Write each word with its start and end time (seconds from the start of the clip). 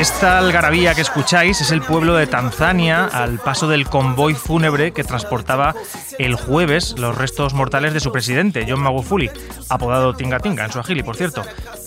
Esta 0.00 0.38
algarabía 0.38 0.94
que 0.94 1.02
escucháis 1.02 1.60
es 1.60 1.70
el 1.72 1.82
pueblo 1.82 2.14
de 2.14 2.26
Tanzania 2.26 3.04
al 3.04 3.38
paso 3.38 3.68
del 3.68 3.86
convoy 3.86 4.32
fúnebre 4.32 4.92
que 4.92 5.04
transportaba 5.04 5.74
el 6.18 6.36
jueves 6.36 6.94
los 6.98 7.18
restos 7.18 7.52
mortales 7.52 7.92
de 7.92 8.00
su 8.00 8.10
presidente, 8.10 8.64
John 8.66 8.80
Magufuli, 8.80 9.30
apodado 9.68 10.14
Tinga 10.14 10.40
Tinga 10.40 10.64
en 10.64 10.72
su 10.72 10.78
agili, 10.78 11.02
por 11.02 11.16
cierto, 11.16 11.42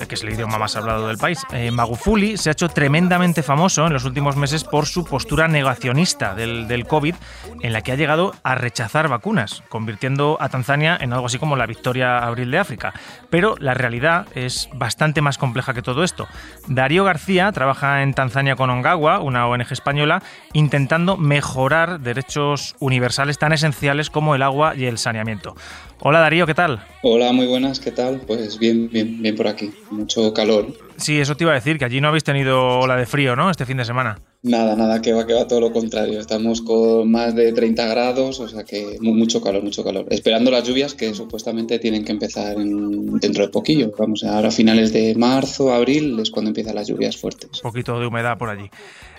que 0.08 0.14
es 0.14 0.22
el 0.22 0.32
idioma 0.32 0.60
más 0.60 0.76
hablado 0.76 1.08
del 1.08 1.18
país. 1.18 1.40
Eh, 1.54 1.72
Magufuli 1.72 2.38
se 2.38 2.50
ha 2.50 2.52
hecho 2.52 2.70
tremendamente 2.70 3.42
famoso 3.42 3.88
en 3.88 3.94
los 3.94 4.06
últimos 4.06 4.36
meses 4.36 4.64
por 4.64 4.86
su 4.86 5.06
postura 5.06 5.48
negacionista 5.48 6.36
del, 6.36 6.68
del 6.68 6.86
COVID, 6.86 7.16
en 7.62 7.74
la 7.74 7.82
que 7.82 7.94
ha 7.94 7.96
llegado 7.96 8.36
a 8.44 8.54
rechazar 8.54 9.08
vacunas, 9.08 9.64
convirtiendo 9.70 10.38
a 10.40 10.50
Tanzania 10.50 11.00
en 11.02 11.14
algo 11.14 11.26
así 11.26 11.40
como 11.40 11.56
la 11.56 11.66
victoria 11.66 12.20
abril 12.20 12.52
de 12.52 12.60
África. 12.60 12.94
Pero 13.32 13.56
la 13.58 13.74
realidad 13.74 14.28
es 14.36 14.70
bastante 14.74 15.22
más 15.22 15.40
compleja 15.40 15.74
que 15.74 15.82
todo 15.82 16.04
esto. 16.04 16.28
Darío 16.68 17.06
García 17.06 17.52
trabaja 17.52 18.03
en 18.03 18.03
Tanzania 18.12 18.58
con 18.58 18.70
Ongawa, 18.70 19.20
una 19.20 19.48
ONG 19.48 19.72
española, 19.72 20.22
intentando 20.52 21.16
mejorar 21.16 22.02
derechos 22.02 22.76
universales 22.80 23.40
tan 23.40 23.54
esenciales 23.54 24.10
como 24.10 24.36
el 24.36 24.42
agua 24.42 24.76
y 24.76 24.86
el 24.86 24.98
saneamiento. 24.98 25.56
Hola 26.02 26.20
Darío, 26.20 26.46
¿qué 26.46 26.54
tal? 26.54 26.86
Hola, 27.04 27.32
muy 27.32 27.48
buenas, 27.48 27.80
¿qué 27.80 27.92
tal? 27.92 28.20
Pues 28.28 28.60
bien, 28.60 28.90
bien, 28.90 29.22
bien 29.22 29.36
por 29.38 29.48
aquí. 29.48 29.72
Mucho 29.92 30.34
calor. 30.34 30.68
Sí, 30.98 31.22
eso 31.22 31.38
te 31.38 31.46
iba 31.46 31.54
a 31.54 31.56
decir, 31.56 31.80
que 31.80 31.86
allí 31.86 32.02
no 32.02 32.10
habéis 32.10 32.26
tenido 32.26 32.80
ola 32.80 32.98
de 32.98 33.06
frío, 33.06 33.38
¿no? 33.38 33.50
Este 33.50 33.66
fin 33.66 33.78
de 33.78 33.86
semana. 33.86 34.18
Nada, 34.46 34.76
nada, 34.76 35.02
que 35.02 35.14
va, 35.14 35.26
que 35.26 35.34
va 35.34 35.48
todo 35.48 35.62
lo 35.62 35.72
contrario. 35.72 36.20
Estamos 36.20 36.62
con 36.62 37.10
más 37.10 37.34
de 37.34 37.54
30 37.54 37.88
grados, 37.88 38.42
o 38.42 38.48
sea 38.50 38.66
que 38.66 38.98
mucho 39.00 39.42
calor, 39.42 39.64
mucho 39.64 39.86
calor. 39.86 40.06
Esperando 40.10 40.52
las 40.52 40.68
lluvias 40.68 40.94
que 40.96 41.14
supuestamente 41.14 41.80
tienen 41.80 42.04
que 42.04 42.12
empezar 42.12 42.58
en- 42.60 43.20
dentro 43.20 43.46
de 43.46 43.50
poquillo. 43.50 43.94
Vamos, 43.98 44.26
ahora 44.26 44.50
a 44.50 44.52
finales 44.52 44.92
de 44.92 45.16
marzo, 45.16 45.74
abril 45.74 46.20
es 46.20 46.30
cuando 46.30 46.50
empiezan 46.50 46.76
las 46.76 46.90
lluvias 46.90 47.16
fuertes. 47.16 47.52
Un 47.64 47.72
poquito 47.72 47.98
de 47.98 48.06
humedad 48.06 48.38
por 48.38 48.50
allí. 48.50 48.70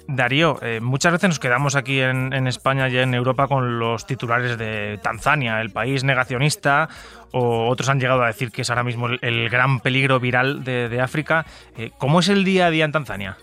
Darío, 0.06 0.58
eh, 0.60 0.80
muchas 0.82 1.12
veces 1.12 1.28
nos 1.30 1.38
quedamos 1.38 1.74
aquí 1.74 2.00
en, 2.00 2.34
en 2.34 2.46
España 2.46 2.90
y 2.90 2.98
en 2.98 3.14
Europa 3.14 3.48
con 3.48 3.78
los 3.78 4.04
titulares 4.06 4.58
de 4.58 4.98
Tanzania, 5.02 5.62
el 5.62 5.70
país 5.70 6.04
negacionista, 6.04 6.90
o 7.36 7.68
otros 7.68 7.88
han 7.88 7.98
llegado 7.98 8.22
a 8.22 8.28
decir 8.28 8.52
que 8.52 8.62
es 8.62 8.70
ahora 8.70 8.84
mismo 8.84 9.08
el, 9.08 9.50
gran 9.50 9.80
peligro 9.80 10.20
viral 10.20 10.62
de, 10.62 10.88
de 10.88 11.00
África. 11.00 11.44
Eh, 11.76 11.90
¿Cómo 11.98 12.20
es 12.20 12.28
el 12.28 12.44
día 12.44 12.66
a 12.66 12.70
día 12.70 12.84
en 12.84 12.92
Tanzania? 12.92 13.36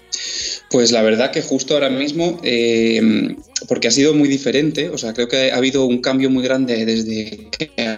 Pues 0.70 0.94
la 0.94 1.02
verdad 1.02 1.32
que 1.32 1.42
justo 1.42 1.74
ahora 1.74 1.90
mismo, 1.90 2.40
eh, 2.44 3.36
porque 3.68 3.90
ha 3.90 3.92
sido 3.92 4.14
muy 4.14 4.30
diferente, 4.30 4.90
o 4.90 4.98
sea, 4.98 5.14
creo 5.14 5.28
que 5.28 5.52
ha 5.52 5.58
habido 5.58 5.86
un 5.86 6.00
cambio 6.00 6.30
muy 6.30 6.42
grande 6.42 6.86
desde 6.86 7.50
que 7.50 7.72
ha 7.78 7.98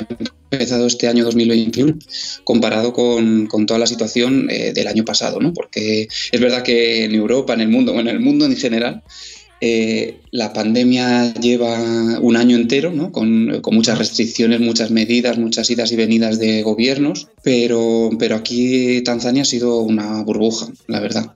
empezado 0.50 0.88
este 0.88 1.08
año 1.08 1.24
2021 1.26 2.00
comparado 2.44 2.92
con, 2.92 3.46
con 3.46 3.68
toda 3.68 3.80
la 3.80 3.86
situación 3.86 4.48
eh, 4.50 4.74
del 4.74 4.88
año 4.88 5.06
pasado, 5.06 5.40
¿no? 5.40 5.54
Porque 5.54 6.08
es 6.32 6.42
verdad 6.42 6.64
que 6.64 7.04
en 7.04 7.14
Europa, 7.14 7.54
en 7.54 7.62
el 7.62 7.70
mundo, 7.70 7.94
bueno, 7.94 8.10
en 8.10 8.16
el 8.16 8.22
mundo 8.22 8.46
en 8.46 8.58
general, 8.58 9.04
eh, 9.66 10.20
la 10.32 10.52
pandemia 10.52 11.34
lleva 11.36 12.20
un 12.20 12.36
año 12.36 12.58
entero, 12.58 12.92
¿no? 12.92 13.14
con, 13.14 13.62
con 13.62 13.74
muchas 13.74 13.98
restricciones, 13.98 14.60
muchas 14.60 14.92
medidas, 14.92 15.38
muchas 15.38 15.70
idas 15.70 15.90
y 15.94 15.96
venidas 15.96 16.38
de 16.38 16.64
gobiernos, 16.64 17.30
pero, 17.44 18.10
pero 18.20 18.36
aquí 18.36 19.02
Tanzania 19.04 19.44
ha 19.44 19.46
sido 19.46 19.80
una 19.80 20.22
burbuja, 20.24 20.68
la 20.88 21.00
verdad. 21.00 21.34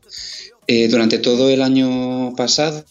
Eh, 0.67 0.89
durante 0.89 1.19
todo 1.19 1.49
el 1.49 1.61
año 1.61 2.35
pasado 2.35 2.83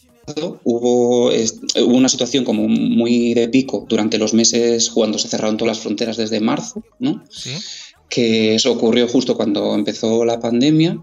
hubo, 0.65 1.27
hubo 1.27 1.97
una 1.97 2.09
situación 2.09 2.43
como 2.43 2.67
muy 2.67 3.35
de 3.35 3.49
pico 3.49 3.85
durante 3.87 4.17
los 4.17 4.33
meses 4.33 4.89
cuando 4.89 5.19
se 5.19 5.29
cerraron 5.29 5.59
todas 5.59 5.77
las 5.77 5.83
fronteras 5.83 6.17
desde 6.17 6.41
marzo, 6.41 6.83
¿no? 6.99 7.23
¿Sí? 7.31 7.51
que 8.09 8.55
eso 8.55 8.71
ocurrió 8.71 9.09
justo 9.09 9.37
cuando 9.37 9.75
empezó 9.75 10.25
la 10.25 10.39
pandemia 10.39 10.97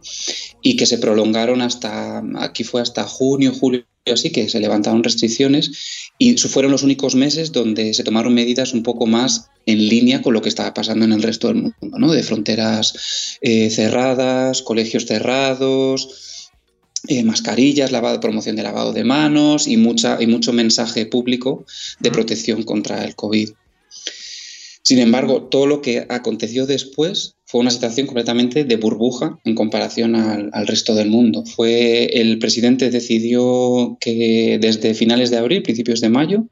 y 0.62 0.78
que 0.78 0.86
se 0.86 0.98
prolongaron 0.98 1.62
hasta, 1.62 2.24
aquí 2.38 2.64
fue 2.64 2.82
hasta 2.82 3.04
junio, 3.04 3.52
julio, 3.54 3.84
así 4.12 4.32
que 4.32 4.50
se 4.50 4.60
levantaron 4.60 5.04
restricciones 5.04 6.12
y 6.18 6.36
fueron 6.38 6.72
los 6.72 6.84
únicos 6.84 7.16
meses 7.16 7.52
donde 7.52 7.94
se 7.94 8.04
tomaron 8.04 8.34
medidas 8.34 8.74
un 8.74 8.84
poco 8.84 9.06
más 9.06 9.50
en 9.66 9.88
línea 9.88 10.22
con 10.22 10.34
lo 10.34 10.42
que 10.42 10.50
estaba 10.50 10.74
pasando 10.74 11.06
en 11.06 11.14
el 11.14 11.24
resto 11.24 11.48
del 11.48 11.58
mundo, 11.58 11.98
¿no? 11.98 12.12
De 12.12 12.24
fronteras 12.24 13.38
eh, 13.42 13.70
cerradas, 13.70 14.62
colegios 14.62 15.06
cerrados, 15.06 16.50
eh, 17.08 17.24
mascarillas, 17.24 17.92
lavado, 17.92 18.20
promoción 18.20 18.56
de 18.56 18.64
lavado 18.64 18.94
de 18.94 19.04
manos 19.04 19.68
y, 19.68 19.78
mucha, 19.78 20.22
y 20.22 20.28
mucho 20.28 20.54
mensaje 20.54 21.06
público 21.06 21.66
de 22.00 22.12
protección 22.12 22.64
contra 22.64 23.04
el 23.06 23.16
COVID. 23.16 23.50
Sin 24.86 25.00
embargo, 25.00 25.44
todo 25.44 25.66
lo 25.66 25.82
que 25.82 26.06
aconteció 26.10 26.66
después 26.66 27.38
fue 27.46 27.62
una 27.62 27.72
situación 27.72 28.06
completamente 28.06 28.66
de 28.66 28.76
burbuja 28.76 29.40
en 29.46 29.56
comparación 29.56 30.16
al, 30.16 30.50
al 30.52 30.68
resto 30.68 30.94
del 30.94 31.10
mundo. 31.10 31.46
Fue 31.46 32.06
el 32.20 32.38
presidente 32.38 32.90
decidió 32.90 33.98
que 34.02 34.58
desde 34.60 34.94
finales 34.94 35.30
de 35.32 35.38
abril, 35.38 35.64
principios 35.64 36.02
de 36.02 36.10
mayo, 36.10 36.48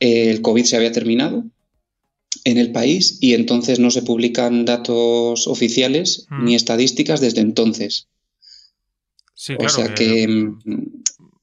el 0.00 0.42
COVID 0.42 0.64
se 0.64 0.76
había 0.76 0.90
terminado 0.92 1.44
en 2.44 2.58
el 2.58 2.72
país 2.72 3.18
y 3.20 3.34
entonces 3.34 3.78
no 3.78 3.90
se 3.90 4.02
publican 4.02 4.64
datos 4.64 5.46
oficiales 5.46 6.26
Mm. 6.30 6.44
ni 6.44 6.54
estadísticas 6.56 7.20
desde 7.20 7.40
entonces. 7.42 8.08
Sí, 9.34 9.52
O 9.54 9.58
claro. 9.58 9.72
sea 9.74 9.94
que, 9.94 10.26
mm, 10.26 10.58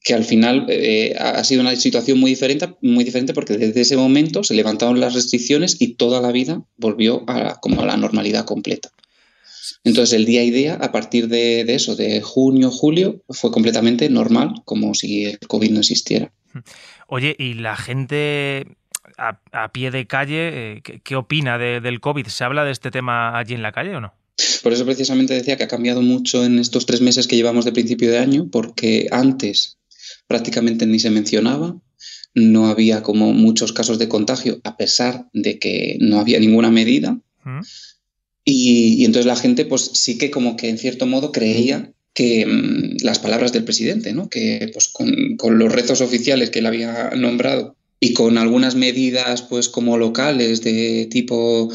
que 0.04 0.14
al 0.14 0.26
final 0.26 0.66
eh, 0.70 1.16
ha 1.18 1.44
sido 1.44 1.62
una 1.62 1.76
situación 1.76 2.20
muy 2.20 2.32
diferente, 2.32 2.68
muy 2.82 3.04
diferente 3.06 3.34
porque 3.34 3.58
desde 3.58 3.82
ese 3.82 3.96
momento 3.96 4.44
se 4.44 4.54
levantaron 4.54 5.00
las 5.00 5.14
restricciones 5.14 5.78
y 5.80 5.94
toda 5.96 6.20
la 6.22 6.32
vida 6.32 6.62
volvió 6.78 7.24
a, 7.28 7.60
como 7.62 7.82
a 7.82 7.86
la 7.86 7.96
normalidad 7.98 8.46
completa. 8.46 8.90
Entonces 9.86 10.14
el 10.14 10.26
día 10.26 10.44
y 10.44 10.52
día, 10.52 10.76
a 10.76 10.92
partir 10.92 11.28
de, 11.30 11.64
de 11.64 11.76
eso, 11.76 11.96
de 11.96 12.22
junio, 12.22 12.70
julio, 12.70 13.22
fue 13.30 13.52
completamente 13.52 14.10
normal, 14.10 14.56
como 14.66 14.94
si 14.94 15.26
el 15.26 15.40
COVID 15.40 15.72
no 15.72 15.80
existiera. 15.80 16.32
Oye, 17.08 17.36
¿y 17.40 17.54
la 17.56 17.76
gente 17.76 18.66
a, 19.18 19.40
a 19.52 19.72
pie 19.72 19.92
de 19.92 20.06
calle, 20.06 20.50
eh, 20.78 20.82
¿qué, 20.84 21.00
qué 21.02 21.16
opina 21.16 21.58
de- 21.58 21.80
del 21.82 22.00
COVID? 22.02 22.28
¿Se 22.28 22.44
habla 22.44 22.64
de 22.66 22.72
este 22.72 22.92
tema 22.92 23.38
allí 23.38 23.54
en 23.54 23.62
la 23.62 23.72
calle 23.72 23.96
o 23.96 24.02
no? 24.02 24.14
Por 24.64 24.74
eso 24.74 24.86
precisamente 24.86 25.34
decía 25.34 25.58
que 25.58 25.64
ha 25.64 25.68
cambiado 25.68 26.02
mucho 26.02 26.44
en 26.44 26.60
estos 26.60 26.86
tres 26.86 27.02
meses 27.02 27.28
que 27.28 27.36
llevamos 27.36 27.66
de 27.66 27.72
principio 27.72 28.10
de 28.12 28.20
año, 28.20 28.48
porque 28.52 29.08
antes 29.12 29.78
prácticamente 30.34 30.88
ni 30.88 30.98
se 30.98 31.12
mencionaba, 31.12 31.80
no 32.34 32.66
había 32.66 33.04
como 33.04 33.34
muchos 33.34 33.72
casos 33.72 34.00
de 34.00 34.08
contagio, 34.08 34.60
a 34.64 34.78
pesar 34.78 35.28
de 35.32 35.60
que 35.60 35.98
no 36.00 36.20
había 36.20 36.40
ninguna 36.40 36.72
medida. 36.72 37.20
¿Mm? 37.44 37.60
Y, 38.44 38.96
y 38.98 39.06
entonces 39.06 39.28
la 39.28 39.36
gente, 39.36 39.64
pues 39.64 39.92
sí 39.94 40.18
que 40.18 40.32
como 40.32 40.58
que 40.58 40.70
en 40.70 40.80
cierto 40.80 41.06
modo 41.06 41.32
creía 41.32 41.94
que 42.16 42.48
mm, 42.48 43.06
las 43.06 43.20
palabras 43.20 43.54
del 43.54 43.64
presidente, 43.64 44.12
¿no? 44.12 44.28
Que 44.28 44.72
pues 44.74 44.88
con, 44.88 45.38
con 45.38 45.60
los 45.60 45.72
rezos 45.72 46.02
oficiales 46.02 46.50
que 46.50 46.60
él 46.60 46.66
había 46.66 47.12
nombrado 47.12 47.76
y 48.06 48.14
con 48.14 48.38
algunas 48.38 48.76
medidas 48.76 49.42
pues 49.44 49.70
como 49.70 49.98
locales 49.98 50.62
de 50.62 51.08
tipo 51.10 51.70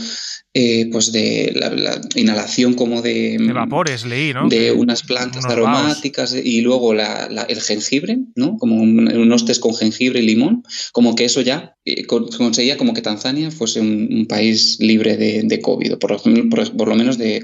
eh, 0.55 0.89
pues 0.91 1.13
de 1.13 1.53
la, 1.55 1.71
la 1.71 2.01
inhalación 2.17 2.75
como 2.75 3.01
de, 3.03 3.37
De 3.39 3.53
vapores, 3.53 4.05
leí, 4.05 4.33
¿no? 4.33 4.49
de 4.49 4.73
unas 4.73 5.03
plantas 5.03 5.45
unos 5.45 5.57
vaos. 5.57 5.69
aromáticas 5.69 6.35
y 6.35 6.61
luego 6.63 6.95
la- 6.95 7.27
el 7.49 7.61
jengibre, 7.61 8.19
¿no? 8.35 8.57
Como 8.59 8.77
un- 8.77 9.09
unos 9.17 9.45
tés 9.45 9.59
con 9.61 9.75
jengibre 9.75 10.21
y 10.21 10.27
limón, 10.27 10.63
como 10.93 11.15
que 11.15 11.25
eso 11.27 11.41
ya 11.43 11.77
eh, 11.85 12.05
con- 12.07 12.29
conseguía 12.29 12.77
como 12.77 12.93
que 12.95 13.03
Tanzania 13.03 13.51
fuese 13.51 13.81
un, 13.81 14.09
un 14.11 14.27
país 14.27 14.79
libre 14.81 15.17
de, 15.17 15.43
de 15.45 15.61
COVID, 15.61 15.97
por, 15.99 16.21
por, 16.51 16.77
por 16.77 16.89
lo 16.89 16.95
menos 16.97 17.19
de, 17.19 17.43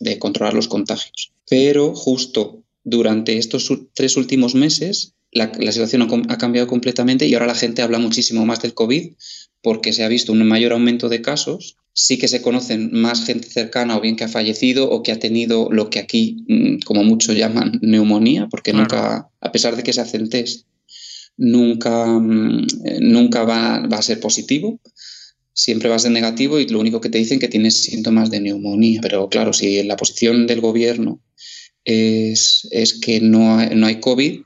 de 0.00 0.18
controlar 0.18 0.54
los 0.54 0.68
contagios. 0.68 1.32
Pero 1.48 1.94
justo 1.94 2.62
durante 2.84 3.36
estos 3.38 3.70
tres 3.94 4.16
últimos 4.16 4.54
meses 4.54 5.14
la, 5.36 5.52
la 5.58 5.72
situación 5.72 6.08
ha, 6.28 6.38
cambiado 6.38 6.66
completamente 6.66 7.26
y 7.26 7.34
ahora 7.34 7.46
la 7.46 7.54
gente 7.54 7.82
habla 7.82 7.98
muchísimo 7.98 8.46
más 8.46 8.62
del 8.62 8.74
COVID 8.74 9.12
porque 9.62 9.92
se 9.92 10.04
ha 10.04 10.08
visto 10.08 10.32
un 10.32 10.46
mayor 10.46 10.72
aumento 10.72 11.08
de 11.08 11.22
casos, 11.22 11.76
sí 11.92 12.18
que 12.18 12.28
se 12.28 12.40
conocen 12.40 12.90
más 12.92 13.24
gente 13.24 13.48
cercana 13.48 13.96
o 13.96 14.00
bien 14.00 14.16
que 14.16 14.24
ha 14.24 14.28
fallecido 14.28 14.88
o 14.88 15.02
que 15.02 15.12
ha 15.12 15.18
tenido 15.18 15.68
lo 15.70 15.90
que 15.90 15.98
aquí 15.98 16.44
mm, 16.48 16.78
como 16.84 17.04
mucho 17.04 17.32
llaman 17.32 17.78
neumonía, 17.82 18.48
porque 18.50 18.70
Claro. 18.70 18.84
nunca, 18.84 19.28
a 19.40 19.52
pesar 19.52 19.76
de 19.76 19.82
que 19.82 19.92
se 19.92 20.00
hacen 20.00 20.28
test, 20.28 20.66
nunca, 21.36 22.06
mm, 22.06 22.66
eh, 22.84 22.98
nunca 23.00 23.44
va, 23.44 23.86
va 23.86 23.98
a 23.98 24.02
ser 24.02 24.20
positivo. 24.20 24.80
Siempre 25.52 25.88
va 25.88 25.96
a 25.96 25.98
ser 25.98 26.12
negativo 26.12 26.60
y 26.60 26.68
lo 26.68 26.80
único 26.80 27.00
que 27.00 27.08
te 27.08 27.18
dicen 27.18 27.38
que 27.38 27.48
tienes 27.48 27.82
síntomas 27.82 28.30
de 28.30 28.40
neumonía. 28.40 29.00
Pero 29.00 29.28
claro, 29.28 29.52
si 29.52 29.82
la 29.82 29.96
posición 29.96 30.46
del 30.46 30.60
gobierno 30.60 31.20
es, 31.84 32.68
es 32.70 33.00
que 33.00 33.20
no 33.20 33.58
hay, 33.58 33.74
no 33.74 33.86
hay 33.86 34.00
COVID, 34.00 34.42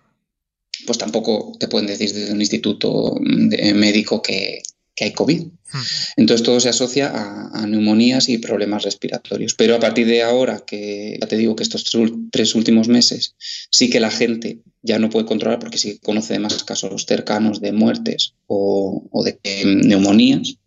pues 0.86 0.98
tampoco 0.98 1.52
te 1.58 1.68
pueden 1.68 1.86
decir 1.86 2.12
desde 2.12 2.32
un 2.32 2.40
instituto 2.40 3.16
médico 3.20 4.22
que, 4.22 4.62
hay 5.02 5.12
COVID. 5.12 5.40
Hmm. 5.44 5.78
Entonces 6.18 6.44
todo 6.44 6.60
se 6.60 6.68
asocia 6.68 7.10
a, 7.14 7.66
neumonías 7.66 8.28
y 8.28 8.36
problemas 8.36 8.82
respiratorios. 8.82 9.54
Pero 9.54 9.74
a 9.74 9.80
partir 9.80 10.06
de 10.06 10.22
ahora, 10.22 10.62
que 10.66 11.16
ya 11.18 11.26
te 11.26 11.38
digo 11.38 11.56
que 11.56 11.62
estos 11.62 11.90
tres 12.30 12.54
últimos 12.54 12.88
meses 12.88 13.34
sí 13.70 13.88
que 13.88 13.98
la 13.98 14.10
gente 14.10 14.60
ya 14.82 14.98
no 14.98 15.08
puede 15.08 15.24
controlar 15.24 15.58
porque 15.58 15.78
sí 15.78 15.98
conoce 16.02 16.38
más 16.38 16.64
casos 16.64 17.06
cercanos 17.06 17.62
de 17.62 17.72
muertes 17.72 18.34
o, 18.46 19.08
de 19.24 19.38
neumonías, 19.64 20.58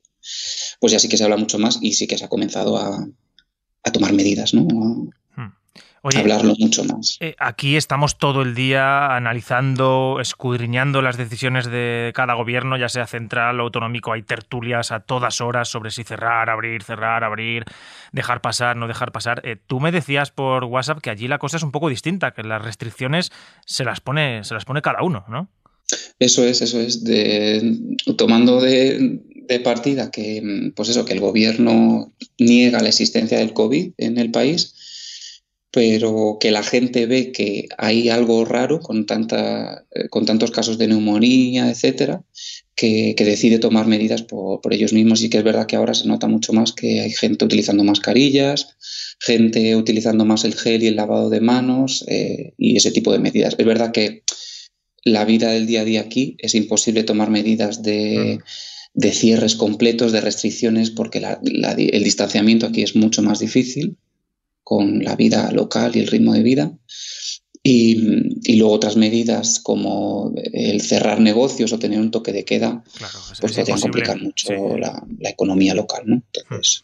pues 0.80 0.94
ya 0.94 1.00
sí 1.00 1.10
que 1.10 1.18
se 1.18 1.24
habla 1.24 1.38
mucho 1.38 1.60
más 1.60 1.77
y 1.81 1.94
sí 1.94 2.07
que 2.07 2.18
se 2.18 2.25
ha 2.25 2.30
comenzado 2.30 2.77
a, 2.77 3.07
tomar 3.92 4.13
medidas, 4.13 4.56
¿no? 4.56 5.12
Hablarlo 6.15 6.55
mucho 6.59 6.83
más. 6.83 7.17
Eh, 7.19 7.35
aquí 7.39 7.77
estamos 7.77 8.17
todo 8.17 8.41
el 8.41 8.55
día 8.55 9.15
analizando, 9.15 10.17
escudriñando 10.21 11.01
las 11.01 11.17
decisiones 11.17 11.65
de 11.65 12.11
cada 12.13 12.33
gobierno, 12.33 12.77
ya 12.77 12.89
sea 12.89 13.07
central 13.07 13.59
o 13.59 13.63
autonómico. 13.63 14.11
Hay 14.11 14.23
tertulias 14.23 14.91
a 14.91 15.00
todas 15.00 15.39
horas 15.41 15.69
sobre 15.69 15.91
si 15.91 16.03
cerrar, 16.03 16.50
abrir, 16.50 16.83
cerrar, 16.83 17.23
abrir, 17.23 17.63
dejar 18.11 18.41
pasar, 18.41 18.75
no 18.75 18.88
dejar 18.88 19.11
pasar. 19.11 19.41
Eh, 19.45 19.57
tú 19.65 19.79
me 19.79 19.91
decías 19.91 20.31
por 20.31 20.65
WhatsApp 20.65 21.00
que 21.00 21.09
allí 21.09 21.27
la 21.27 21.39
cosa 21.39 21.57
es 21.57 21.63
un 21.63 21.71
poco 21.71 21.89
distinta, 21.89 22.31
que 22.31 22.44
las 22.44 22.61
restricciones 22.61 23.31
se 23.65 23.85
las 23.85 24.01
pone, 24.01 24.44
se 24.44 24.53
las 24.53 24.65
pone 24.65 24.81
cada 24.81 25.03
uno, 25.03 25.23
¿no? 25.29 25.50
Eso 26.19 26.44
es, 26.44 26.61
eso 26.61 26.79
es. 26.79 27.03
De, 27.03 27.77
tomando 28.17 28.59
de, 28.59 29.19
de 29.47 29.59
partida 29.59 30.11
que, 30.11 30.71
pues 30.75 30.89
eso, 30.89 31.05
que 31.05 31.13
el 31.13 31.19
gobierno 31.19 32.13
niega 32.39 32.81
la 32.81 32.89
existencia 32.89 33.38
del 33.38 33.53
COVID 33.53 33.94
en 33.97 34.17
el 34.17 34.31
país 34.31 34.75
pero 35.73 36.37
que 36.39 36.51
la 36.51 36.61
gente 36.61 37.07
ve 37.07 37.31
que 37.31 37.67
hay 37.79 38.09
algo 38.09 38.45
raro 38.45 38.79
con, 38.79 39.07
tanta, 39.07 39.87
eh, 39.89 40.07
con 40.07 40.23
tantos 40.23 40.51
casos 40.51 40.77
de 40.77 40.87
neumonía, 40.87 41.71
etcétera, 41.71 42.23
que, 42.75 43.15
decide 43.17 43.57
tomar 43.57 43.87
medidas 43.87 44.21
por, 44.21 44.61
ellos 44.71 44.93
mismos. 44.93 45.23
Y 45.23 45.31
que 45.31 45.39
es 45.39 45.43
verdad 45.43 45.65
que 45.65 45.75
ahora 45.75 45.95
se 45.95 46.07
nota 46.07 46.27
mucho 46.27 46.53
más 46.53 46.73
que 46.73 47.01
hay 47.01 47.09
gente 47.09 47.43
utilizando 47.43 47.83
mascarillas, 47.83 48.77
gente 49.19 49.75
utilizando 49.75 50.25
más 50.25 50.45
el 50.45 50.53
gel 50.53 50.83
y 50.83 50.87
el 50.87 50.95
lavado 50.95 51.31
de 51.31 51.41
manos 51.41 52.05
eh, 52.07 52.53
y 52.55 52.77
ese 52.77 52.91
tipo 52.91 53.11
de 53.11 53.17
medidas. 53.17 53.55
Es 53.57 53.65
verdad 53.65 53.91
que 53.91 54.21
la 55.03 55.25
vida 55.25 55.49
del 55.49 55.65
día 55.65 55.81
a 55.81 55.85
día 55.85 56.01
aquí 56.01 56.35
es 56.37 56.53
imposible 56.53 57.03
tomar 57.03 57.31
medidas 57.31 57.81
de, 57.81 58.37
mm. 58.93 59.07
cierres 59.09 59.55
completos, 59.55 60.11
de 60.11 60.21
restricciones, 60.21 60.91
porque 60.91 61.17
el 61.17 62.03
distanciamiento 62.03 62.67
aquí 62.67 62.83
es 62.83 62.95
mucho 62.95 63.23
más 63.23 63.39
difícil 63.39 63.97
con 64.63 65.04
la 65.04 65.15
vida 65.15 65.51
local 65.51 65.95
y 65.95 66.00
el 66.00 66.07
ritmo 66.07 66.33
de 66.33 66.44
vida. 66.44 66.71
Y, 67.65 68.57
luego 68.57 68.74
otras 68.74 68.98
medidas 68.98 69.62
como 69.62 70.33
el 70.36 70.81
cerrar 70.81 71.21
negocios 71.21 71.71
o 71.71 71.80
tener 71.80 72.00
un 72.00 72.12
toque 72.12 72.33
de 72.33 72.44
queda, 72.44 72.83
pues 73.39 73.56
podrían 73.56 73.80
complicar 73.80 74.21
mucho 74.21 74.77
la, 74.77 75.01
economía 75.30 75.74
local. 75.74 76.04
¿no? 76.06 76.21
Entonces, 76.33 76.83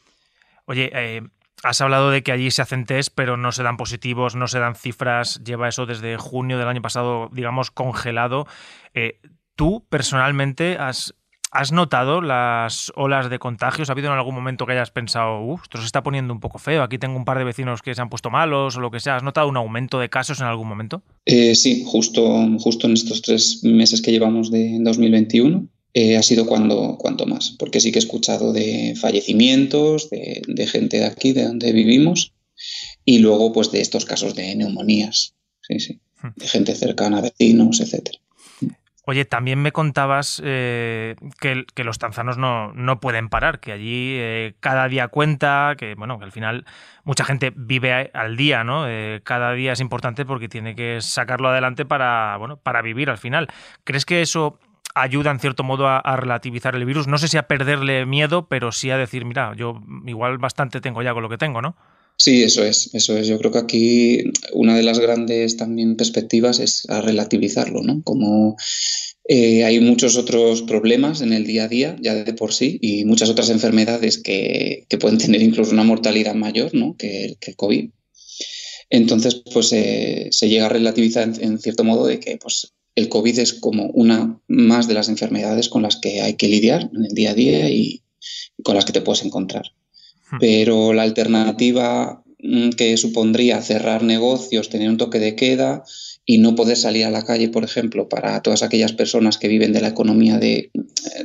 Oye, 0.65 0.89
eh, 0.93 1.21
has 1.63 1.81
hablado 1.81 2.11
de 2.11 2.23
que 2.23 2.31
allí 2.31 2.51
se 2.51 2.61
hacen 2.61 2.85
test, 2.85 3.11
pero 3.13 3.37
no 3.37 3.51
se 3.51 3.63
dan 3.63 3.75
positivos, 3.75 4.35
no 4.35 4.47
se 4.47 4.59
dan 4.59 4.75
cifras. 4.75 5.41
Lleva 5.43 5.67
eso 5.67 5.85
desde 5.85 6.15
junio 6.17 6.57
del 6.57 6.67
año 6.67 6.81
pasado, 6.81 7.29
digamos, 7.33 7.71
congelado. 7.71 8.47
Eh, 8.93 9.19
¿Tú 9.55 9.85
personalmente 9.89 10.77
has 10.79 11.15
¿Has 11.51 11.71
notado 11.71 12.21
las 12.21 12.91
olas 12.95 13.29
de 13.29 13.39
contagios? 13.39 13.89
¿Ha 13.89 13.93
habido 13.93 14.11
en 14.11 14.17
algún 14.17 14.35
momento 14.35 14.67
que 14.67 14.73
hayas 14.73 14.91
pensado, 14.91 15.41
uff, 15.41 15.63
esto 15.63 15.79
se 15.79 15.85
está 15.85 16.03
poniendo 16.03 16.31
un 16.31 16.39
poco 16.39 16.59
feo, 16.59 16.83
aquí 16.83 16.99
tengo 16.99 17.17
un 17.17 17.25
par 17.25 17.39
de 17.39 17.43
vecinos 17.43 17.81
que 17.81 17.95
se 17.95 18.01
han 18.01 18.09
puesto 18.09 18.29
malos 18.29 18.77
o 18.77 18.81
lo 18.81 18.91
que 18.91 18.99
sea? 18.99 19.15
¿Has 19.15 19.23
notado 19.23 19.47
un 19.47 19.57
aumento 19.57 19.99
de 19.99 20.09
casos 20.09 20.39
en 20.41 20.45
algún 20.45 20.67
momento? 20.67 21.01
Eh, 21.25 21.55
sí, 21.55 21.83
justo, 21.87 22.47
justo 22.59 22.85
en 22.85 22.93
estos 22.93 23.23
tres 23.23 23.63
meses 23.63 24.01
que 24.01 24.11
llevamos 24.11 24.51
de 24.51 24.77
2021 24.79 25.67
eh, 25.95 26.17
ha 26.17 26.23
sido 26.23 26.45
cuando, 26.45 26.97
cuanto 26.99 27.25
más, 27.25 27.55
porque 27.57 27.79
sí 27.79 27.91
que 27.91 27.97
he 27.97 28.05
escuchado 28.05 28.53
de 28.53 28.93
fallecimientos, 28.95 30.09
de, 30.11 30.67
gente 30.67 30.99
de 30.99 31.05
aquí, 31.05 31.33
de 31.33 31.45
donde 31.45 31.71
vivimos, 31.73 32.33
y 33.05 33.19
luego 33.19 33.51
pues 33.53 33.71
de 33.71 33.81
estos 33.81 34.05
casos 34.05 34.35
de 34.35 34.55
neumonías, 34.55 35.33
sí, 35.61 35.79
sí, 35.79 35.99
hmm. 36.21 36.39
de 36.39 36.47
gente 36.47 36.75
cercana, 36.75 37.21
vecinos, 37.21 37.79
etcétera. 37.79 38.19
Oye, 39.09 39.25
también 39.25 39.59
me 39.59 39.71
contabas 39.71 40.39
eh, 40.45 41.15
que, 41.39 41.83
los 41.83 41.97
tanzanos 41.97 42.37
no, 42.37 42.99
pueden 42.99 43.27
parar, 43.27 43.59
que 43.59 43.71
allí 43.71 44.13
eh, 44.19 44.53
cada 44.59 44.87
día 44.87 45.07
cuenta, 45.07 45.73
que 45.79 45.95
bueno, 45.95 46.19
que 46.19 46.25
al 46.25 46.31
final 46.31 46.63
mucha 47.05 47.25
gente 47.25 47.51
vive 47.55 48.11
al 48.13 48.37
día, 48.37 48.63
¿no? 48.63 48.87
Eh, 48.87 49.21
cada 49.23 49.53
día 49.53 49.71
es 49.71 49.79
importante 49.79 50.25
porque 50.25 50.47
tiene 50.47 50.75
que 50.75 51.01
sacarlo 51.01 51.49
adelante 51.49 51.85
para, 51.85 52.37
bueno, 52.37 52.57
para 52.57 52.83
vivir 52.83 53.09
al 53.09 53.17
final. 53.17 53.47
¿Crees 53.83 54.05
que 54.05 54.21
eso 54.21 54.59
ayuda 54.93 55.31
en 55.31 55.39
cierto 55.39 55.63
modo 55.63 55.87
a, 55.87 56.15
relativizar 56.15 56.75
el 56.75 56.85
virus? 56.85 57.07
No 57.07 57.17
sé 57.17 57.29
si 57.29 57.37
a 57.39 57.47
perderle 57.47 58.05
miedo, 58.05 58.47
pero 58.47 58.71
sí 58.71 58.91
a 58.91 58.97
decir, 58.97 59.25
mira, 59.25 59.55
yo 59.55 59.81
igual 60.05 60.37
bastante 60.37 60.81
tengo 60.81 61.01
ya 61.01 61.15
con 61.15 61.23
lo 61.23 61.29
que 61.29 61.39
tengo, 61.39 61.63
¿no? 61.63 61.75
Sí, 62.19 62.43
eso 62.43 62.65
es, 62.65 62.89
eso 62.93 63.17
es. 63.17 63.27
Yo 63.27 63.39
creo 63.39 63.51
que 63.51 63.59
aquí 63.59 64.23
una 64.51 64.75
de 64.75 64.83
las 64.83 64.99
grandes 64.99 65.55
también 65.55 65.95
perspectivas 65.95 66.59
es 66.59 66.83
a 66.89 66.99
relativizarlo, 66.99 67.81
¿no? 67.81 68.03
Como 68.03 68.57
eh, 69.31 69.63
hay 69.63 69.79
muchos 69.79 70.17
otros 70.17 70.63
problemas 70.63 71.21
en 71.21 71.31
el 71.33 71.45
día 71.45 71.63
a 71.65 71.67
día, 71.69 71.95
ya 72.01 72.15
de 72.15 72.33
por 72.33 72.51
sí, 72.51 72.77
y 72.81 73.05
muchas 73.05 73.29
otras 73.29 73.51
enfermedades 73.51 74.17
que, 74.17 74.85
pueden 74.99 75.17
tener 75.17 75.41
incluso 75.41 75.71
una 75.71 75.83
mortalidad 75.83 76.33
mayor 76.33 76.73
¿no? 76.73 76.97
que, 76.97 77.37
el, 77.39 77.55
COVID. 77.55 77.91
Entonces, 78.89 79.43
pues 79.53 79.71
eh, 79.71 80.29
se 80.31 80.49
llega 80.49 80.65
a 80.65 80.69
relativizar 80.69 81.31
en, 81.39 81.59
cierto 81.59 81.83
modo 81.83 82.07
de 82.07 82.19
que 82.19 82.37
pues, 82.37 82.73
el 82.95 83.07
COVID 83.07 83.37
es 83.37 83.53
como 83.53 83.85
una 83.91 84.41
más 84.47 84.87
de 84.87 84.95
las 84.95 85.09
enfermedades 85.09 85.69
con 85.69 85.83
las 85.83 85.97
que 85.97 86.21
hay 86.21 86.33
que 86.33 86.47
lidiar 86.47 86.89
en 86.93 87.05
el 87.05 87.13
día 87.13 87.31
a 87.31 87.35
día 87.35 87.69
y, 87.69 88.01
con 88.63 88.75
las 88.75 88.83
que 88.83 88.93
te 88.93 89.01
puedes 89.01 89.23
encontrar. 89.23 89.63
Pero 90.39 90.93
la 90.93 91.03
alternativa 91.03 92.23
mm, 92.41 92.69
que 92.71 92.97
supondría 92.97 93.61
cerrar 93.61 94.03
negocios, 94.03 94.69
tener 94.69 94.89
un 94.89 94.97
toque 94.97 95.19
de 95.19 95.35
queda, 95.35 95.83
y 96.25 96.37
no 96.37 96.53
poder 96.53 96.77
salir 96.77 97.05
a 97.05 97.09
la 97.09 97.25
calle, 97.25 97.49
por 97.49 97.63
ejemplo, 97.63 98.07
para 98.07 98.43
todas 98.43 98.61
aquellas 98.61 98.93
personas 98.93 99.39
que 99.39 99.47
viven 99.47 99.73
de 99.73 99.81
la 99.81 99.87
economía 99.87 100.37
de, 100.37 100.69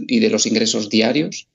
y 0.07 0.19
de 0.19 0.31
los 0.31 0.47
ingresos 0.47 0.89
diarios, 0.89 1.49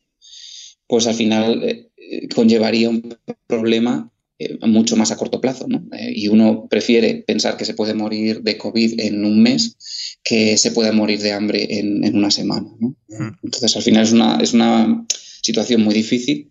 pues 0.85 1.07
al 1.07 1.15
final 1.15 1.63
eh, 1.63 1.89
conllevaría 2.35 2.91
un 2.91 3.17
problema 3.47 4.11
eh, 4.37 4.57
mucho 4.67 4.95
más 4.95 5.09
a 5.09 5.17
corto 5.17 5.41
plazo. 5.41 5.67
¿no? 5.67 5.83
Eh, 5.97 6.13
y 6.15 6.27
uno 6.27 6.67
prefiere 6.69 7.23
pensar 7.25 7.57
que 7.57 7.65
se 7.65 7.73
puede 7.73 7.95
morir 7.95 8.43
de 8.43 8.55
COVID 8.55 8.99
en 8.99 9.25
un 9.25 9.41
mes 9.41 10.17
que 10.23 10.55
se 10.57 10.69
pueda 10.69 10.91
morir 10.91 11.19
de 11.19 11.31
hambre 11.31 11.79
en, 11.79 12.15
una 12.15 12.29
semana. 12.29 12.69
¿no? 12.79 12.95
Entonces, 13.41 13.75
al 13.75 13.81
final 13.81 14.03
es 14.03 14.11
una, 14.11 14.37
es 14.39 14.53
una 14.53 15.07
situación 15.41 15.81
muy 15.81 15.95
difícil, 15.95 16.48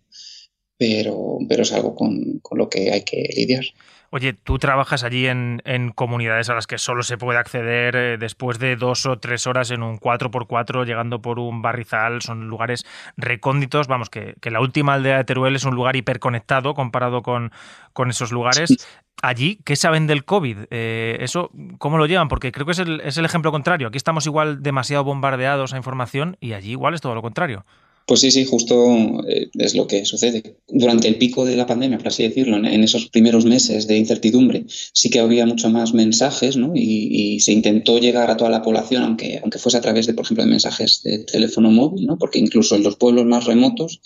pero, 0.78 1.38
pero 1.48 1.62
es 1.62 1.72
algo 1.72 1.94
con, 1.94 2.38
con 2.40 2.58
lo 2.58 2.70
que 2.70 2.92
hay 2.92 3.02
que 3.02 3.28
lidiar. 3.36 3.64
Oye, 4.10 4.32
tú 4.32 4.58
trabajas 4.58 5.04
allí 5.04 5.26
en, 5.26 5.60
comunidades 5.94 6.48
a 6.48 6.54
las 6.54 6.66
que 6.66 6.78
solo 6.78 7.02
se 7.02 7.18
puede 7.18 7.38
acceder 7.38 7.94
eh, 7.94 8.16
después 8.16 8.58
de 8.58 8.76
dos 8.76 9.04
o 9.04 9.18
tres 9.18 9.46
horas 9.46 9.70
en 9.70 9.82
un 9.82 9.98
4x4, 9.98 10.86
llegando 10.86 11.20
por 11.20 11.38
un 11.38 11.60
barrizal, 11.60 12.22
son 12.22 12.48
lugares 12.48 12.86
recónditos. 13.18 13.86
Vamos, 13.86 14.08
que, 14.08 14.36
la 14.44 14.62
última 14.62 14.94
aldea 14.94 15.18
de 15.18 15.24
Teruel 15.24 15.56
es 15.56 15.64
un 15.64 15.74
lugar 15.74 15.94
hiperconectado 15.94 16.72
comparado 16.72 17.22
con, 17.22 17.52
con 17.92 18.08
esos 18.08 18.32
lugares. 18.32 18.88
Allí, 19.20 19.60
¿qué 19.66 19.76
saben 19.76 20.06
del 20.06 20.24
COVID? 20.24 20.56
Eh, 20.70 21.18
¿Eso 21.20 21.50
cómo 21.76 21.98
lo 21.98 22.06
llevan? 22.06 22.28
Porque 22.28 22.50
creo 22.50 22.64
que 22.64 22.72
es 22.72 22.78
el, 22.78 23.02
es 23.02 23.18
el 23.18 23.26
ejemplo 23.26 23.52
contrario. 23.52 23.88
Aquí 23.88 23.98
estamos 23.98 24.24
igual 24.24 24.62
demasiado 24.62 25.04
bombardeados 25.04 25.74
a 25.74 25.76
información 25.76 26.38
y 26.40 26.54
allí 26.54 26.70
igual 26.70 26.94
es 26.94 27.02
todo 27.02 27.14
lo 27.14 27.20
contrario. 27.20 27.66
Pues 28.08 28.20
sí, 28.20 28.30
sí, 28.30 28.46
justo 28.46 29.22
eh, 29.28 29.50
es 29.58 29.74
lo 29.74 29.86
que 29.86 30.06
sucede. 30.06 30.56
Durante 30.66 31.08
el 31.08 31.16
pico 31.16 31.44
de 31.44 31.56
la 31.56 31.66
pandemia, 31.66 31.98
por 31.98 32.08
así 32.08 32.22
decirlo, 32.22 32.56
en 32.56 32.82
esos 32.82 33.10
primeros 33.10 33.44
meses 33.44 33.86
de 33.86 33.98
incertidumbre, 33.98 34.64
sí 34.66 35.10
que 35.10 35.18
había 35.18 35.44
mucho 35.44 35.68
más 35.68 35.92
mensajes, 35.92 36.56
¿no? 36.56 36.72
Y, 36.74 37.38
se 37.40 37.52
intentó 37.52 37.98
llegar 37.98 38.30
a 38.30 38.38
toda 38.38 38.48
la 38.48 38.62
población, 38.62 39.02
aunque, 39.02 39.40
aunque 39.42 39.58
fuese 39.58 39.76
a 39.76 39.82
través 39.82 40.06
de, 40.06 40.14
por 40.14 40.24
ejemplo, 40.24 40.42
de 40.42 40.50
mensajes 40.50 41.02
de 41.02 41.18
teléfono 41.18 41.70
móvil, 41.70 42.06
¿no? 42.06 42.16
Porque 42.16 42.38
incluso 42.38 42.76
en 42.76 42.82
los 42.82 42.96
pueblos 42.96 43.26
más 43.26 43.44
remotos, 43.44 44.00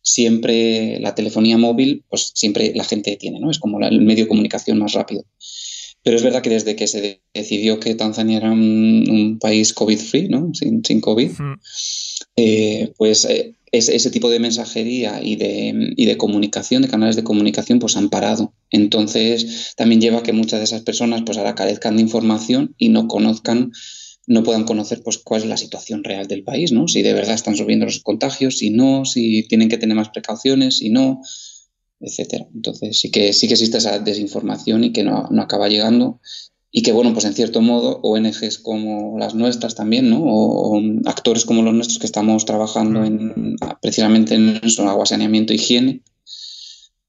siempre 0.00 1.00
la 1.00 1.16
telefonía 1.16 1.58
móvil, 1.58 2.04
pues 2.08 2.30
siempre 2.32 2.72
la 2.76 2.84
gente 2.84 3.16
tiene, 3.16 3.40
¿no? 3.40 3.50
Es 3.50 3.58
como 3.58 3.80
el 3.80 4.00
medio 4.00 4.26
de 4.26 4.28
comunicación 4.28 4.78
más 4.78 4.92
rápido. 4.92 5.24
Pero 6.02 6.16
es 6.16 6.22
verdad 6.22 6.42
que 6.42 6.50
desde 6.50 6.76
que 6.76 6.86
se 6.86 7.22
decidió 7.34 7.78
que 7.78 7.94
Tanzania 7.94 8.38
era 8.38 8.50
un, 8.50 9.38
país 9.40 9.72
COVID-free, 9.72 10.28
¿no? 10.28 10.50
Sin, 10.54 10.84
sin 10.84 11.00
COVID, 11.00 11.30
eh, 12.36 12.92
pues 12.96 13.24
eh, 13.26 13.54
ese, 13.72 14.10
tipo 14.10 14.30
de 14.30 14.40
mensajería 14.40 15.20
y 15.22 15.36
de, 15.36 15.94
y 15.96 16.06
de, 16.06 16.16
comunicación, 16.16 16.82
de 16.82 16.88
canales 16.88 17.16
de 17.16 17.24
comunicación, 17.24 17.78
pues 17.78 17.96
han 17.96 18.08
parado. 18.08 18.52
Entonces, 18.70 19.74
también 19.76 20.00
lleva 20.00 20.18
a 20.18 20.22
que 20.22 20.32
muchas 20.32 20.60
de 20.60 20.64
esas 20.64 20.82
personas 20.82 21.22
pues 21.24 21.38
ahora 21.38 21.54
carezcan 21.54 21.96
de 21.96 22.02
información 22.02 22.74
y 22.78 22.88
no 22.88 23.06
conozcan, 23.06 23.72
no 24.26 24.42
puedan 24.42 24.64
conocer 24.64 25.02
pues 25.04 25.18
cuál 25.18 25.42
es 25.42 25.48
la 25.48 25.56
situación 25.56 26.02
real 26.02 26.26
del 26.26 26.42
país, 26.42 26.72
¿no? 26.72 26.88
Si 26.88 27.02
de 27.02 27.14
verdad 27.14 27.34
están 27.34 27.56
subiendo 27.56 27.86
los 27.86 28.00
contagios, 28.00 28.58
si 28.58 28.70
no, 28.70 29.04
si 29.04 29.46
tienen 29.48 29.68
que 29.68 29.78
tener 29.78 29.96
más 29.96 30.10
precauciones, 30.10 30.78
si 30.78 30.90
no, 30.90 31.20
etcétera. 32.00 32.46
Entonces, 32.54 32.98
sí 32.98 33.10
que, 33.10 33.32
sí 33.32 33.46
que 33.46 33.54
existe 33.54 33.78
esa 33.78 33.98
desinformación 33.98 34.84
y 34.84 34.92
que 34.92 35.02
no, 35.02 35.28
no 35.30 35.42
acaba 35.42 35.68
llegando 35.68 36.20
y 36.72 36.82
que, 36.82 36.92
bueno, 36.92 37.12
pues 37.12 37.24
en 37.24 37.34
cierto 37.34 37.60
modo, 37.60 38.00
ONGs 38.02 38.58
como 38.58 39.18
las 39.18 39.34
nuestras 39.34 39.74
también, 39.74 40.08
¿no? 40.08 40.20
O, 40.22 40.80
actores 41.06 41.44
como 41.44 41.62
los 41.62 41.74
nuestros 41.74 41.98
que 41.98 42.06
estamos 42.06 42.44
trabajando 42.44 43.04
en, 43.04 43.56
precisamente 43.82 44.36
en 44.36 44.60
eso, 44.62 44.88
agua, 44.88 45.04
saneamiento, 45.04 45.52
higiene, 45.52 46.02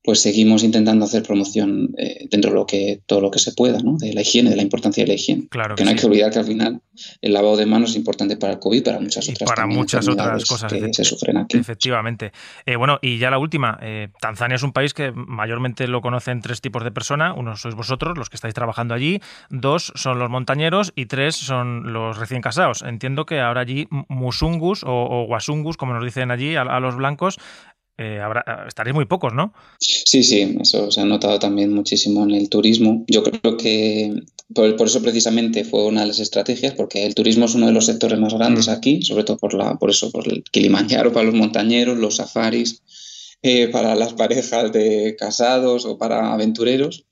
pues 0.03 0.19
seguimos 0.19 0.63
intentando 0.63 1.05
hacer 1.05 1.21
promoción 1.21 1.93
eh, 1.97 2.27
dentro 2.29 2.49
de 2.49 2.55
lo 2.55 2.65
que, 2.65 3.01
todo 3.05 3.21
lo 3.21 3.29
que 3.29 3.37
se 3.37 3.51
pueda, 3.51 3.79
¿no? 3.79 3.97
De 3.97 4.13
la 4.13 4.21
higiene, 4.21 4.49
de 4.49 4.55
la 4.55 4.63
importancia 4.63 5.03
de 5.03 5.09
la 5.09 5.13
higiene. 5.13 5.47
Claro 5.49 5.75
que, 5.75 5.83
no 5.83 5.91
hay 5.91 5.95
que 5.95 6.07
olvidar 6.07 6.31
que 6.31 6.39
al 6.39 6.45
final 6.45 6.81
el 7.21 7.33
lavado 7.33 7.55
de 7.55 7.67
manos 7.67 7.91
es 7.91 7.97
importante 7.97 8.35
para 8.35 8.53
el 8.53 8.59
COVID, 8.59 8.83
para 8.83 8.99
muchas 8.99 9.29
otras 9.29 9.47
para 9.49 9.67
muchas 9.67 10.07
otras 10.07 10.45
cosas 10.45 10.73
que 10.73 10.93
se 10.93 11.03
sufren 11.03 11.37
aquí. 11.37 11.57
Efectivamente. 11.57 12.31
Eh, 12.65 12.77
bueno, 12.77 12.97
y 13.01 13.19
ya 13.19 13.29
la 13.29 13.37
última. 13.37 13.77
Eh, 13.81 14.09
Tanzania 14.19 14.55
es 14.55 14.63
un 14.63 14.71
país 14.71 14.93
que 14.95 15.11
mayormente 15.11 15.87
lo 15.87 16.01
conocen 16.01 16.41
tres 16.41 16.61
tipos 16.61 16.83
de 16.83 16.91
personas. 16.91 17.35
Uno 17.37 17.55
sois 17.55 17.75
vosotros, 17.75 18.17
los 18.17 18.29
que 18.29 18.37
estáis 18.37 18.55
trabajando 18.55 18.95
allí. 18.95 19.21
Dos 19.49 19.93
son 19.95 20.17
los 20.17 20.31
montañeros 20.31 20.93
y 20.95 21.05
tres 21.05 21.35
son 21.35 21.93
los 21.93 22.17
recién 22.17 22.41
casados. 22.41 22.81
Entiendo 22.81 23.27
que 23.27 23.39
ahora 23.39 23.61
allí 23.61 23.87
musungus 24.07 24.83
o, 24.83 24.89
o 24.89 25.27
como 25.77 25.93
nos 25.93 26.03
dicen 26.03 26.31
allí, 26.31 26.55
a 26.55 26.79
los 26.79 26.95
blancos, 26.95 27.37
eh, 28.01 28.19
estaréis 28.67 28.95
muy 28.95 29.05
pocos, 29.05 29.33
¿no? 29.33 29.53
Sí, 29.79 30.23
sí, 30.23 30.57
eso 30.59 30.89
se 30.91 31.01
ha 31.01 31.05
notado 31.05 31.37
también 31.39 31.71
muchísimo 31.73 32.23
en 32.23 32.31
el 32.31 32.49
turismo. 32.49 33.05
Yo 33.07 33.23
creo 33.23 33.57
que 33.57 34.13
por, 34.53 34.87
eso 34.87 35.01
precisamente 35.01 35.63
fue 35.63 35.85
una 35.85 36.01
de 36.01 36.07
las 36.07 36.19
estrategias, 36.19 36.73
porque 36.73 37.05
el 37.05 37.15
turismo 37.15 37.45
es 37.45 37.55
uno 37.55 37.67
de 37.67 37.73
los 37.73 37.85
sectores 37.85 38.19
más 38.19 38.33
grandes 38.33 38.67
mm. 38.67 38.71
aquí, 38.71 39.01
sobre 39.03 39.23
todo 39.23 39.37
por, 39.37 39.53
la, 39.53 39.77
por 39.77 39.89
eso, 39.89 40.11
por 40.11 40.27
el 40.27 40.43
Kilimanjaro 40.43 41.13
para 41.13 41.25
los 41.25 41.35
montañeros, 41.35 41.97
los 41.97 42.15
safaris, 42.15 42.81
eh, 43.43 43.67
para 43.67 43.95
las 43.95 44.13
parejas 44.13 44.71
de 44.71 45.15
casados 45.17 45.85
o 45.85 45.97
para 45.97 46.33
aventureros. 46.33 47.05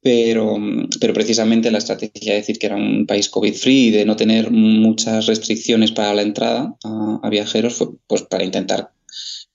Pero, 0.00 0.56
pero, 1.00 1.12
precisamente 1.12 1.70
la 1.72 1.78
estrategia 1.78 2.32
de 2.32 2.38
decir 2.38 2.60
que 2.60 2.66
era 2.66 2.76
un 2.76 3.06
país 3.06 3.28
COVID-free 3.28 3.88
y 3.88 3.90
de 3.90 4.04
no 4.04 4.14
tener 4.14 4.52
muchas 4.52 5.26
restricciones 5.26 5.90
para 5.90 6.14
la 6.14 6.22
entrada 6.22 6.76
a, 6.84 7.20
a, 7.24 7.28
viajeros 7.28 7.74
fue 7.74 7.88
pues 8.06 8.22
para 8.22 8.44
intentar 8.44 8.92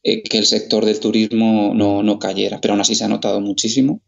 eh, 0.03 0.23
que 0.23 0.37
el 0.37 0.45
sector 0.45 0.85
del 0.85 0.99
turismo 0.99 1.73
no, 1.75 2.03
no, 2.03 2.19
cayera, 2.19 2.59
pero 2.61 2.73
aún 2.73 2.81
así 2.81 2.95
se 2.95 3.03
ha 3.03 3.07
notado 3.07 3.41
muchísimo 3.41 4.01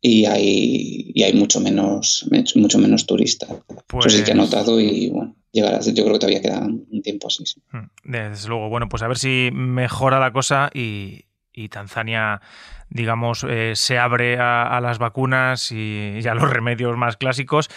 y 0.00 0.26
hay, 0.26 1.12
y 1.14 1.22
hay 1.22 1.32
mucho, 1.32 1.60
menos, 1.60 2.28
mucho 2.54 2.78
menos 2.78 3.06
turistas. 3.06 3.50
Eso 3.50 4.10
sí 4.10 4.24
que 4.24 4.32
ha 4.32 4.34
pues 4.34 4.50
notado 4.50 4.80
y 4.80 5.10
bueno, 5.10 5.36
llegará, 5.52 5.80
yo 5.80 5.92
creo 5.92 6.12
que 6.14 6.18
todavía 6.18 6.42
queda 6.42 6.60
un 6.60 7.02
tiempo 7.02 7.28
así. 7.28 7.44
Hmm, 7.70 7.86
desde 8.04 8.48
luego, 8.48 8.68
bueno, 8.68 8.88
pues 8.88 9.02
a 9.02 9.08
ver 9.08 9.18
si 9.18 9.50
mejora 9.52 10.20
la 10.20 10.32
cosa 10.32 10.70
y, 10.72 11.24
y 11.52 11.68
Tanzania 11.68 12.40
digamos, 12.88 13.44
eh, 13.48 13.72
se 13.74 13.98
abre 13.98 14.38
a, 14.38 14.78
las 14.80 14.98
vacunas 14.98 15.72
y, 15.72 16.18
y, 16.22 16.26
a 16.26 16.34
los 16.34 16.50
remedios 16.50 16.96
más 16.96 17.16
clásicos 17.16 17.68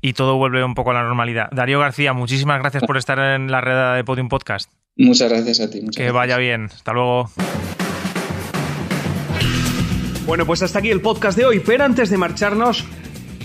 y 0.00 0.12
todo 0.12 0.36
vuelve 0.36 0.64
un 0.64 0.74
poco 0.74 0.90
a 0.90 0.94
la 0.94 1.02
normalidad. 1.02 1.48
Darío 1.50 1.80
García, 1.80 2.12
muchísimas 2.12 2.60
gracias 2.60 2.84
por 2.84 2.96
estar 2.96 3.18
en 3.18 3.50
la 3.50 3.60
red 3.60 3.96
de 3.96 4.04
Podium 4.04 4.28
Podcast. 4.28 4.70
Muchas 4.96 5.30
gracias 5.30 5.60
a 5.60 5.70
ti. 5.70 5.80
que 5.94 6.10
vaya 6.10 6.38
bien. 6.38 6.66
Hasta 6.66 6.92
luego. 6.92 7.30
Bueno, 10.26 10.46
pues 10.46 10.62
hasta 10.62 10.78
aquí 10.78 10.90
el 10.90 11.00
podcast 11.00 11.36
de 11.36 11.44
hoy, 11.44 11.60
pero 11.60 11.84
antes 11.84 12.10
de 12.10 12.16
marcharnos, 12.16 12.84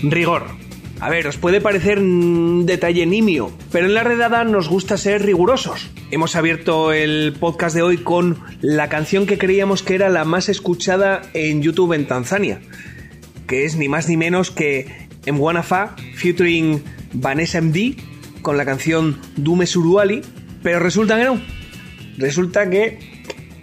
rigor. 0.02 0.44
A 1.00 1.08
ver, 1.10 1.26
os 1.26 1.38
puede 1.38 1.60
parecer 1.60 1.98
un 1.98 2.66
detalle 2.66 3.06
nimio, 3.06 3.50
pero 3.72 3.86
en 3.86 3.94
la 3.94 4.04
redada 4.04 4.44
nos 4.44 4.68
gusta 4.68 4.96
ser 4.96 5.24
rigurosos. 5.24 5.90
Hemos 6.10 6.36
abierto 6.36 6.92
el 6.92 7.34
podcast 7.38 7.74
de 7.74 7.82
hoy 7.82 7.98
con 7.98 8.38
la 8.60 8.88
canción 8.88 9.26
que 9.26 9.38
creíamos 9.38 9.82
que 9.82 9.94
era 9.94 10.08
la 10.10 10.24
más 10.24 10.48
escuchada 10.48 11.22
en 11.32 11.62
YouTube 11.62 11.94
en 11.94 12.06
Tanzania, 12.06 12.60
que 13.46 13.64
es 13.64 13.76
ni 13.76 13.88
más 13.88 14.08
ni 14.08 14.16
menos 14.16 14.50
que 14.50 15.08
Mwanafa 15.30 15.96
featuring 16.14 16.82
Vanessa 17.12 17.60
MD 17.60 17.96
con 18.42 18.56
la 18.56 18.64
canción 18.64 19.18
Dume 19.36 19.66
Suruali, 19.66 20.22
pero 20.62 20.78
resulta 20.78 21.18
que 21.18 21.24
no. 21.24 21.40
Resulta 22.18 22.68
que 22.68 22.98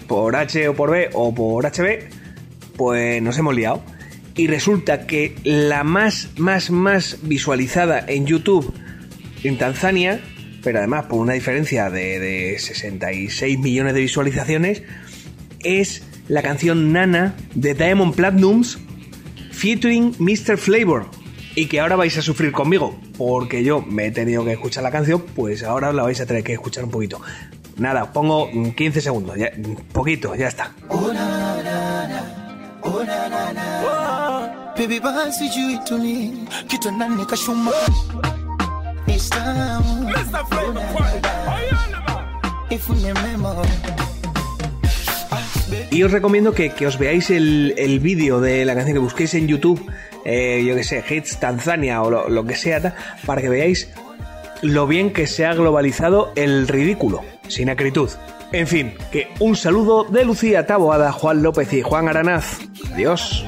por 0.07 0.35
H 0.35 0.67
o 0.67 0.73
por 0.73 0.91
B 0.91 1.09
o 1.13 1.33
por 1.33 1.65
HB, 1.65 2.09
pues 2.75 3.21
nos 3.21 3.37
hemos 3.37 3.55
liado. 3.55 3.83
Y 4.35 4.47
resulta 4.47 5.07
que 5.07 5.35
la 5.43 5.83
más, 5.83 6.29
más, 6.37 6.69
más 6.69 7.17
visualizada 7.23 8.03
en 8.07 8.25
YouTube 8.25 8.71
en 9.43 9.57
Tanzania, 9.57 10.19
pero 10.63 10.79
además 10.79 11.05
por 11.05 11.19
una 11.19 11.33
diferencia 11.33 11.89
de, 11.89 12.19
de 12.19 12.59
66 12.59 13.59
millones 13.59 13.93
de 13.93 14.01
visualizaciones, 14.01 14.83
es 15.63 16.03
la 16.27 16.43
canción 16.43 16.93
Nana 16.93 17.35
de 17.55 17.73
Diamond 17.73 18.15
Platinums 18.15 18.77
featuring 19.51 20.13
Mr. 20.19 20.57
Flavor. 20.57 21.09
Y 21.57 21.65
que 21.65 21.79
ahora 21.79 21.95
vais 21.95 22.15
a 22.15 22.21
sufrir 22.21 22.51
conmigo, 22.51 22.95
porque 23.17 23.63
yo 23.63 23.81
me 23.81 24.05
he 24.05 24.11
tenido 24.11 24.45
que 24.45 24.51
escuchar 24.51 24.83
la 24.83 24.91
canción, 24.91 25.25
pues 25.35 25.63
ahora 25.63 25.91
la 25.91 26.03
vais 26.03 26.21
a 26.21 26.27
tener 26.27 26.43
que 26.43 26.53
escuchar 26.53 26.83
un 26.83 26.91
poquito. 26.91 27.19
Nada, 27.77 28.13
pongo 28.13 28.47
15 28.75 29.01
segundos, 29.01 29.35
ya, 29.37 29.49
poquito, 29.91 30.35
ya 30.35 30.49
está. 30.49 30.75
Y 45.89 46.03
os 46.03 46.11
recomiendo 46.11 46.53
que, 46.53 46.71
os 46.85 46.97
veáis 46.97 47.29
el, 47.29 47.73
el 47.77 47.99
vídeo 47.99 48.41
de 48.41 48.65
la 48.65 48.75
canción 48.75 48.95
que 48.95 48.99
busquéis 48.99 49.33
en 49.33 49.47
YouTube 49.47 49.89
eh, 50.29 50.61
yo 50.67 50.75
que 50.75 50.83
sé, 50.83 51.01
Hits 51.09 51.39
Tanzania 51.39 52.01
o 52.01 52.29
lo, 52.29 52.45
que 52.45 52.55
sea, 52.55 52.93
para 53.25 53.41
que 53.41 53.47
veáis 53.47 53.89
lo 54.61 54.85
bien 54.85 55.13
que 55.13 55.25
se 55.25 55.45
ha 55.45 55.53
globalizado 55.53 56.33
el 56.35 56.67
ridículo, 56.67 57.21
sin 57.47 57.69
acritud. 57.69 58.09
En 58.51 58.67
fin, 58.67 58.93
que 59.09 59.29
un 59.39 59.55
saludo 59.55 60.03
de 60.03 60.25
Lucía 60.25 60.65
Taboada, 60.65 61.13
Juan 61.13 61.41
López 61.43 61.71
y 61.71 61.81
Juan 61.81 62.09
Aranaz. 62.09 62.59
Adiós. 62.91 63.45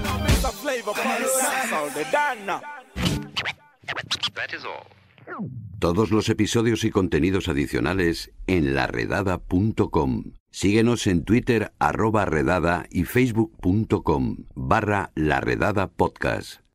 Todos 5.80 6.12
los 6.12 6.30
episodios 6.30 6.86
y 6.86 6.92
contenidos 6.92 7.50
adicionales 7.50 8.32
en 8.48 8.74
laredada.com. 8.74 10.39
Síguenos 10.52 11.08
en 11.08 11.24
Twitter 11.24 11.74
arroba 11.80 12.26
redada 12.26 12.86
y 12.90 13.04
facebook.com 13.04 14.38
barra 14.56 15.12
laredada 15.16 15.88
podcast. 15.88 16.69